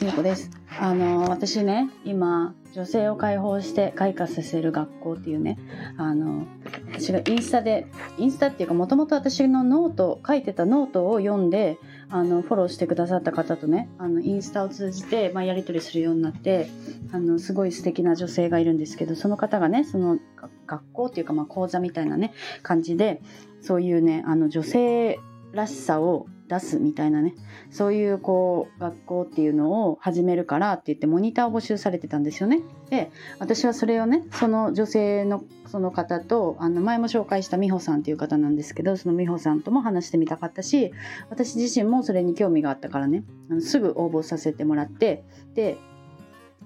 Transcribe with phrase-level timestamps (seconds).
[0.00, 5.58] すみこですあの私ね今女性を解放して開花させる学校っていうね
[5.98, 6.46] あの
[6.90, 7.86] 私がインスタで
[8.16, 11.76] インスタっていうかもともと私のノート書いてたノートを読んで
[12.08, 16.70] あのフォローしてくださった方とねあのインスタを通じて、まあ、やり取りするようになって
[17.12, 20.18] あのすごい素敵な女性がいるんですけどその方がねその
[20.66, 22.32] 学校っていうか、まあ、講座みたいなね
[22.62, 23.20] 感じで
[23.60, 25.20] そういうねあの女性
[25.52, 27.34] らしさを出すみたいなね
[27.70, 32.60] そういうこう学校っていうのを始めるからって言ってモニターを募集されてたんですよね。
[32.90, 40.92] で私はそれをねその女性のその方とあの前も紹介した美穂さんっていう方なんですけどその美穂さんとも話してみたかったし
[41.30, 45.22] 私自身もそれに興味があったからねあのすぐ応募させてもらって
[45.54, 45.78] で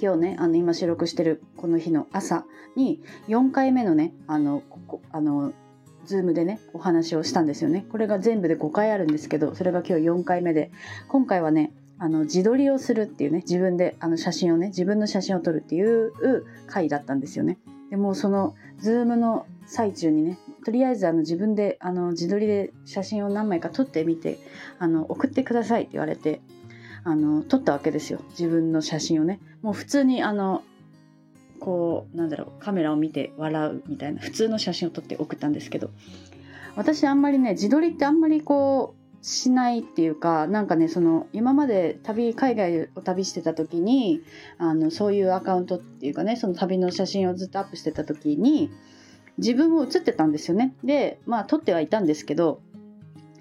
[0.00, 5.52] 今日ねあの今収録してるこの日の朝に4回目のねあのここあの
[6.06, 7.86] Zoomでねお話をしたんですよね。
[7.90, 10.70] これが全部で5回あるんですけどそれが今日4回目で。
[11.08, 16.12] 今回はねあの自撮りをするっていうね自分であの写真をね自分の写真を撮るっていう
[16.66, 17.58] 回だったんですよね。
[17.90, 24.38] でもその Zoomの最中にねとりあえずあの自分であの自撮りで写真を何枚か撮ってみて
[24.78, 26.40] あの送ってくださいって言われて
[27.04, 28.20] あの撮ったわけですよ。
[28.30, 29.40] 自分の写真をね。
[29.62, 30.62] もう普通にあの
[31.58, 35.90] こうなんだろうカメラを見て笑うみたいな普通の写真を撮って送ったんですけど
[36.76, 44.22] 私あんまりね自撮りってあんまりこうしないっていうかなんかねその今まで旅海外を旅してた時に
[44.58, 48.70] あのそういうアカウントっていうかねその旅の写真をずっとアップしてた時に
[49.38, 50.74] 自分も写ってたんですよね。
[50.84, 52.60] でまあ撮ってはいたんですけど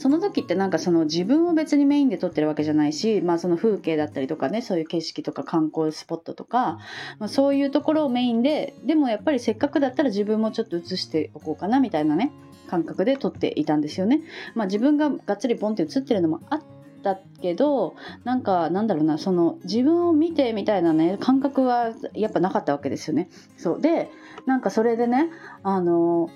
[0.00, 6.78] その時ってなんかその自分を別にメインで撮ってるわけじゃないし、まあその風景だったりとかね、そういう景色とか観光スポットとか、
[7.18, 12.32] まあ、そういうところをメインで、でもやっぱりせっかくだったら自分もちょっと写しておこうかなみたいなね、
[12.66, 14.22] 感覚で撮っていたんですよね。
[14.54, 16.62] まあ自分ががっつりポンって写ってるのもあっ
[17.02, 23.28] たけどなんかなんだろうなその自分を見てみたいなね感覚はやっぱなかったわけですよね。
[23.58, 24.08] そうで
[24.46, 25.28] なんかそれでね
[25.62, 26.30] あの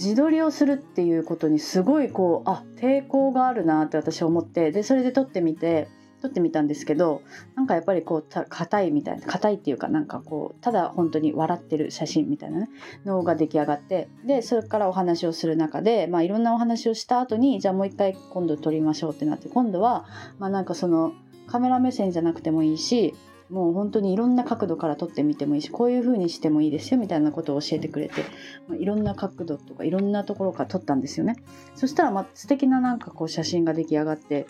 [0.00, 5.88] 自撮りをするっていうことにすごいこうあ抵抗があるなって私思ってでそれで撮ってみて
[6.22, 7.22] 撮ってみたんですけど
[7.54, 12.70] なんかやっぱりこう硬いみたいな硬いっていうかなんかこうただ本当に笑ってる写真みたいなね
[13.04, 20.06] のが出来上がってでそれからお話をする中で、まあ、いろんなお話をした後にじゃあもう一回今度撮りましょうってなって今度は
[20.38, 21.12] まあなんかその
[21.46, 23.14] カメラ目線じゃなくてもいいし
[23.50, 28.24] もう本当にいろんな角度から撮ってみてもいいしこういう風にしてもいいですよみたいなことを教えてくれて、
[28.68, 31.36] ま、いろんな角度とかいろんなところから撮ったんですよね。
[31.74, 34.46] そしたらまあ素敵ななんかこう写真が出来上がって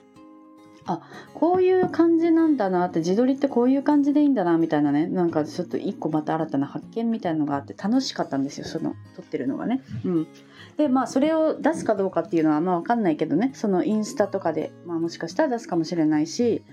[0.86, 1.00] あ
[1.34, 9.82] こういう感じなんだなって自撮りってこういう感じでいいんだなみたいなねなんかちょっと一個また新たな発見みたいなのがあって楽しかったんですよその撮ってるのがね。
[10.04, 10.28] うん、
[10.76, 13.52] でまあそれを出すかどうかっていうのはまあ分かんないけどね。
[13.54, 16.64] そのインスタとかで、まあ、もしかしたら出すかもしれないし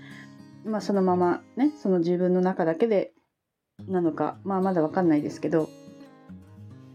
[0.64, 3.12] まあ、そのままねその自分の中だけで
[3.86, 5.68] なのか、まあ、まだ分かんないですけど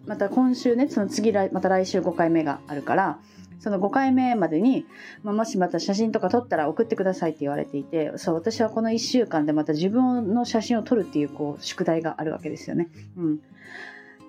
[0.06, 3.19] また今週ねその次また来週5回目があるから
[3.59, 4.85] その5回目までに、
[5.24, 12.90] まあ、もしまた写真とか撮ったら送ってくださいって言われていてそう私はこの1週間でまた自分の写真を撮るっていうこう宿題があるわけですよね。
[13.18, 13.40] うん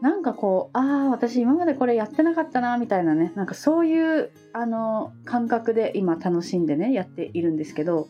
[0.00, 8.08] なんかこうああ私今までこれやってなかったなみたいなねなんかそういうあの感覚で今楽しんでねやっているんですけど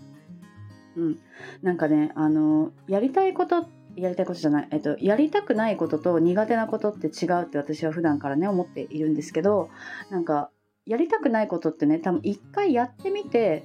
[0.97, 1.19] うん、
[1.63, 3.67] なんかねあのやりたいこと
[3.97, 9.71] やりたいことじゃない、えっと、やりたくないことと苦手なことって違うって私は普段からね思っているんですけど
[10.11, 10.51] なんか
[10.87, 13.65] やりたくないことってね多分一回やってみて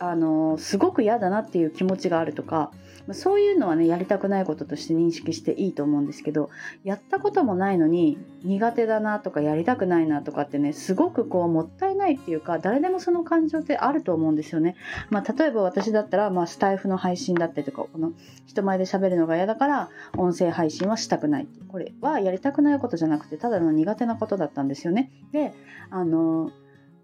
[0.00, 2.72] あのすごく嫌だなっていう気持ちがあるとか
[3.14, 6.50] そういうのはねやりたくないこととして認識していいと思うんですけど
[6.84, 14.76] やったこともないのに苦手だなとかやりたくないなとかってねすごくこうもったいないっていうか誰でもその感情ってあると思うんですよね。
[15.10, 18.12] まあ、例えば私だったら、まあ、スタイフの配信だったりとかこの
[18.46, 25.10] 人前で喋るのが嫌だから音声配信はしたくないこれはやりたくないことじゃなくてただの苦手なことだったんですよね。
[25.32, 25.52] で
[25.90, 26.50] あの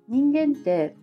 [0.09, 0.97] 人間って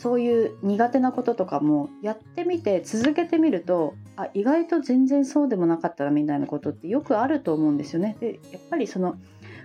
[0.00, 8.16] そういう苦手なこととかもやってみて続けてみるとあ意外と全然そうでもなかったなみたいなことってよくあると思うんですよね。
[8.18, 9.16] でやっぱりその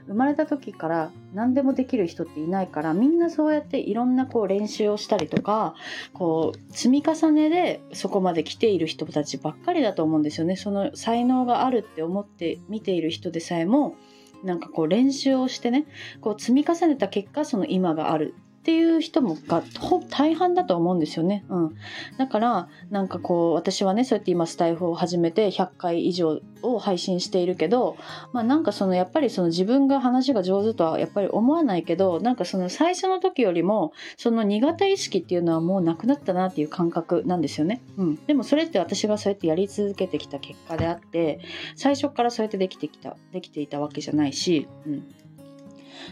[0.08, 5.74] 生まれた時から何でもできる人っていないからみんなそうやっていろんなこう練習をしたりとか
[6.12, 10.58] こう積み重ねでそこまで来ている人たちばっかりだと思うんですよね。
[10.58, 13.96] その才能があるって思って見ている人でさえも
[14.44, 15.86] なんかこう練習をしてね
[16.20, 18.36] こう積み重ねた結果その今がある
[18.66, 19.62] っていう人もが
[20.10, 21.46] 大半だと思うんですよね。
[21.50, 21.76] うん、
[22.18, 27.96] だからなんかこう私はねそうやって今スタイフを始めて100回以上を配信しているけど、
[28.34, 37.84] まあ、なんかそのやっぱりその自分が話が上手とはやっぱり思わないけどなんかその最初の時よりもその苦手意識っていうのはもうなくなったなっていう感覚なんですよね。
[37.98, 41.40] うん、でもそれって私がそうやってやり続けてきた結果であって
[41.76, 45.16] 最初からそうやってできてきたできていたわけじゃないし、うん、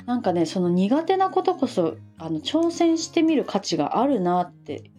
[0.05, 4.91] なんかねその苦手なことこそあの挑戦してみる価値があるなって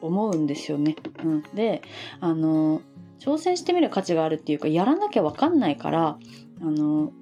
[0.00, 0.96] 思うんですよね。
[1.24, 1.82] うん、で
[2.20, 2.82] あの
[3.18, 6.18] 挑戦してみる価値があるっていうかやらなきゃ分かんないから
[6.60, 7.12] あの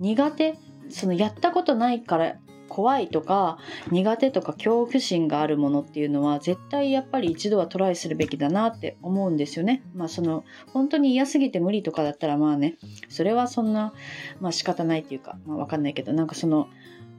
[0.00, 0.56] 苦手
[0.90, 2.36] そのやったことないから
[2.68, 3.58] 怖いとか
[3.90, 9.82] 苦手とか恐怖心があるものっていうのは絶対やっぱり一度はトライするべきだなって思うんですよね。
[9.94, 12.76] まあその本当に嫌すぎて無理とかだったらまあね
[13.08, 13.92] それはそんな
[14.40, 16.68] まあ仕方ないっていうか、まあ、分かんないけどなんかその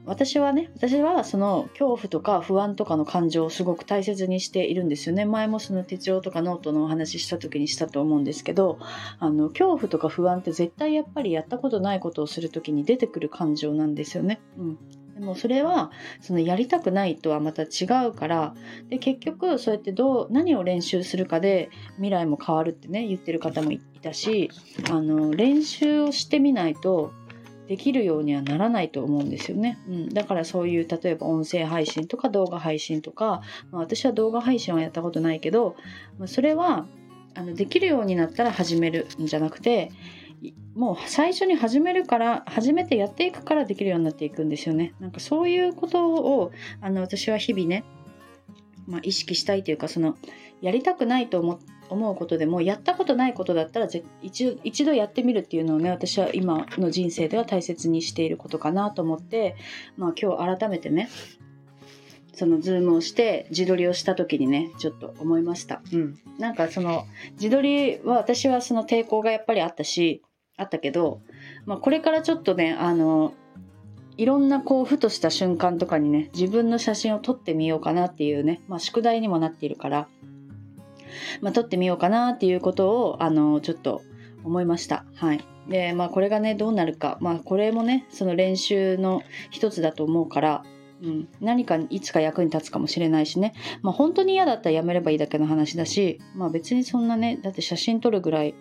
[0.06, 5.26] 私はね私はその恐怖とか不安とかの感情をすごく大切にしているんですよね。
[5.26, 8.80] 前もその手帳とかノートのお話しした時にしたと思うんですけど
[9.20, 14.78] あの恐怖とか不安って絶対やっぱりやったことないことをする時に出てくる感情なんですよね、うん、
[15.20, 18.56] でもそれはそのやりたくないとはまた違うから
[18.90, 24.50] で結局そうやってどう何を練習するかで未来も変わるってね言ってる方もいたし
[24.90, 27.12] あの練習をしてみないと
[27.68, 35.76] できるようにはならないと思うんですよね、うん、だからそういう例えば音声配信とか動画配信とか、まあ、私は動画配信はやったことないけど、
[36.18, 36.88] まあ、それは
[37.36, 39.92] あのできるようになったら始めるんじゃなくて
[40.76, 44.94] もう最初に始めるから初めてやっていくからできるようになっていくんですよね。
[45.00, 46.52] なんかそういうことを
[46.82, 47.84] あの私は日々ね、
[48.88, 50.16] まあ、意識したいというかその
[50.62, 51.60] やりたくないと思
[51.90, 53.88] 思うことでもやったことないことだったら
[54.22, 59.56] 一一度やってみるっていうのをね私は今の人生では大切にしていることかなと思って、
[59.98, 61.10] まあ、今日改めてね
[62.34, 70.22] そのズームをして自撮りをした時にねちょっと思いました、うん、なんかその自撮りは私はその抵抗がやっぱりあったし
[70.60, 71.22] あったけど、
[71.66, 73.34] まあ、これからちょっとねあの
[74.18, 80.08] いろんなこうふとした瞬間とかにね自分の写真を撮ってみようかなっていうね、まあ、宿題にもなっているから、
[81.42, 84.02] まあ、撮ってみようかなっていうことをあのちょっと
[84.44, 85.06] 思いました。
[85.16, 85.46] はい。
[85.68, 87.18] で、まあこれがね、どうなるか。
[87.22, 89.22] まあこれもね、その練習の
[89.52, 90.64] 一つだと思うから、
[91.02, 98.54] うん、何かいつか役に立つかもしれないしね、まあ、本当に嫌だったらやめればいいだけの話だし、まあ、別にそんなねだって写真撮るぐらい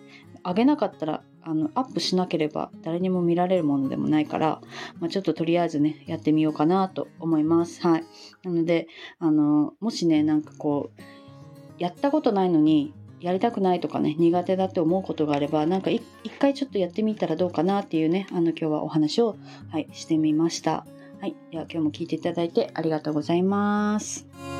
[0.45, 4.61] 上げなかったらあのアップしなければ誰にも見られるものでもないから、
[4.99, 7.81] まあ、ちょっととりあえずねやってみようかなと思います。
[7.81, 8.03] はい、
[8.43, 8.87] なので
[9.19, 11.01] あのもしねなんかこう
[11.77, 16.01] やったことないのにやりたくないとかね苦手だって思うことがあればなんか一
[16.39, 19.37] 回ちょっとやってみたらどうかなっていうねあの今日はお話を、
[19.71, 20.85] はい、してみました。
[21.21, 21.35] はい。
[21.51, 24.58] では今日も聞いていただいてありがとうございます。